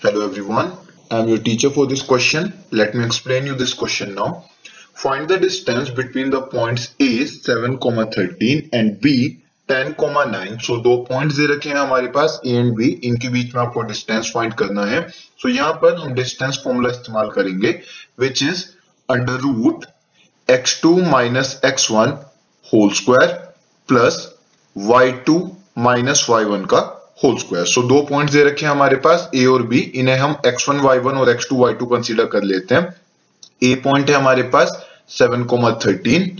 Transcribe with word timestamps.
Hello 0.00 0.24
everyone, 0.24 0.78
I 1.10 1.18
am 1.18 1.28
your 1.28 1.38
teacher 1.38 1.70
for 1.70 1.84
this 1.88 2.02
question. 2.02 2.52
Let 2.70 2.94
me 2.94 3.04
explain 3.04 3.46
you 3.46 3.56
this 3.56 3.74
question 3.74 4.14
now. 4.14 4.44
Find 4.94 5.26
the 5.28 5.38
distance 5.40 5.90
between 5.90 6.30
the 6.30 6.42
points 6.42 6.94
A 7.00 7.24
7,13 7.24 8.68
and 8.72 9.00
B 9.00 9.42
10,9. 9.68 10.62
So 10.62 10.76
दो 10.82 10.96
points 11.08 11.36
दे 11.36 11.46
रखे 11.54 11.68
हैं 11.68 11.76
हमारे 11.76 12.06
पास 12.16 12.38
A 12.46 12.54
and 12.60 12.76
B, 12.78 12.90
इनके 13.04 13.28
बीच 13.28 13.54
में 13.54 13.60
आपको 13.62 13.82
distance 13.88 14.30
find 14.34 14.54
करना 14.54 14.84
है. 14.86 15.00
So 15.42 15.50
यहाँ 15.50 15.72
पर 15.82 15.96
हम 16.00 16.12
डिस्टेंस 16.14 16.60
फॉर्मूला 16.64 16.90
इस्तेमाल 16.90 17.30
करेंगे 17.38 17.74
which 18.24 18.42
is 18.50 18.62
under 19.08 19.36
root 19.46 19.88
x2 20.48 20.94
minus 21.16 21.56
x1 21.72 22.14
whole 22.70 22.94
square 23.02 23.34
plus 23.88 24.20
y2 24.76 25.56
minus 25.88 26.24
y1 26.28 26.66
का 26.74 26.97
होल 27.24 27.36
स्क्वायर 27.38 27.66
सो 27.66 27.82
दो 27.88 28.00
पॉइंट्स 28.08 28.32
दे 28.32 28.42
रखे 28.44 28.66
हैं 28.66 28.72
हमारे 28.72 28.96
पास 29.04 29.28
ए 29.34 29.44
और 29.52 29.62
बी 29.66 29.78
इन्हें 30.00 30.16
हम 30.18 30.36
x1 30.46 30.82
y1 30.84 31.16
और 31.22 31.32
x2 31.34 31.56
y2 31.60 31.86
कंसीडर 31.92 32.26
कर 32.34 32.42
लेते 32.42 32.74
हैं। 32.74 32.94
ए 33.62 33.74
पॉइंट 33.84 34.10
है 34.10 34.16
हमारे 34.16 34.42
पास 34.52 34.76
seven 35.10 35.44
comma 35.52 35.70
thirteen 35.84 36.30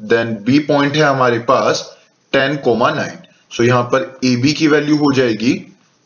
then 0.00 0.34
B 0.44 0.58
point 0.70 0.96
है 0.96 1.02
हमारे 1.02 1.38
पास 1.50 1.84
10 2.32 2.56
कोमा 2.64 2.90
नाइन 2.94 3.18
सो 3.56 3.64
यहाँ 3.64 3.82
पर 3.92 4.06
ए 4.24 4.34
बी 4.42 4.52
की 4.60 4.68
वैल्यू 4.68 4.96
हो 4.98 5.12
जाएगी 5.16 5.52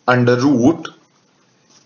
under 0.09 0.39
root 0.39 0.89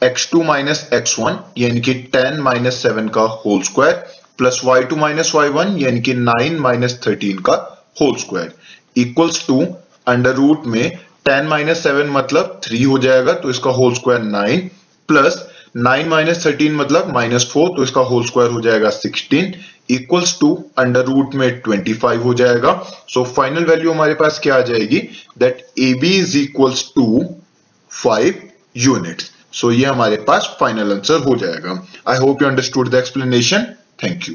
x 0.02 0.30
two 0.30 0.42
minus 0.42 0.88
x 0.94 1.18
one 1.18 1.38
यानी 1.58 1.80
कि 1.80 1.94
टेन 2.12 2.41
माइनस 2.42 2.82
सेवन 2.82 3.08
का 3.16 3.22
whole 3.44 3.62
square 3.62 3.94
plus 4.38 4.60
y 4.64 4.82
two 4.91 4.96
minus 4.96 5.32
y 5.34 5.48
one 5.58 5.77
यानी 5.78 6.00
कि 6.00 6.14
नाइन 6.14 6.58
माइनस 6.60 6.98
थर्टीन 7.06 7.38
का 7.48 7.54
whole 8.00 8.16
square 8.20 8.52
equals 9.00 9.46
to 9.46 9.60
under 10.08 10.34
root 10.34 10.66
में 10.66 10.98
टेन 11.27 11.47
माइनस 11.47 11.83
सेवन 11.83 12.10
मतलब 12.10 12.61
थ्री 12.64 12.83
हो 12.83 12.98
जाएगा 12.98 13.33
तो 13.42 13.50
इसका 13.50 13.70
whole 13.72 13.94
square 13.94 14.22
nine 14.22 14.70
plus 15.08 15.44
nine 15.77 16.08
minus 16.08 16.44
thirteen 16.47 16.75
मतलब 16.77 17.12
माइनस 17.14 17.48
फोर 17.53 17.69
तो 17.77 17.83
इसका 17.83 18.00
होल 18.03 18.25
स्क्वायर 18.27 18.50
हो 18.50 18.61
जाएगा 18.61 18.91
sixteen 18.91 19.55
equals 19.91 20.39
to 20.41 20.53
under 20.78 21.05
root 21.05 21.34
में 21.34 21.50
ट्वेंटी 21.61 21.92
फाइव 21.94 22.22
हो 22.22 22.34
जाएगा। 22.34 22.72
सो 23.09 23.22
फाइनल 23.36 23.64
वैल्यू 23.64 23.92
हमारे 23.92 24.14
पास 24.14 24.39
क्या 24.42 24.55
आ 24.55 24.61
जाएगी? 24.69 24.98
That 25.39 25.64
A 25.78 25.92
B 26.00 26.11
is 26.19 26.36
equals 26.39 26.84
to 26.97 27.25
five 27.92 28.42
units 28.77 29.31
so 29.61 29.70
ये 29.70 29.84
हमारे 29.84 30.16
पास 30.28 30.56
फाइनल 30.61 30.92
आंसर 30.92 31.22
हो 31.25 31.37
जाएगा। 31.37 31.83
I 32.09 32.19
hope 32.19 32.42
you 32.42 32.48
understood 32.48 32.91
the 32.91 32.94
explanation 32.94 33.66
thank 34.05 34.28
you 34.28 34.34